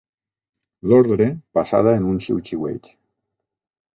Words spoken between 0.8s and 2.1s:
L'ordre, passada en